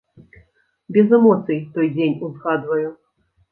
[0.91, 2.89] Без эмоцый той дзень узгадваю.